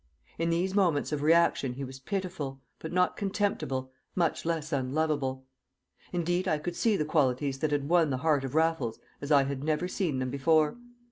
[0.39, 5.45] In these moments of reaction he was pitiful, but not contemptible, much less unlovable.
[6.11, 9.43] Indeed, I could see the qualities that had won the heart of Raffles as I
[9.43, 10.75] had never seen them before.